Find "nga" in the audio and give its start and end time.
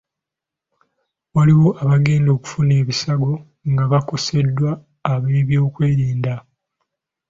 3.71-3.83